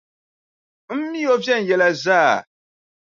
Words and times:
M 0.99 1.01
mi 1.11 1.21
o 1.31 1.35
viɛnyɛla 1.43 1.87
zaa. 2.03 2.35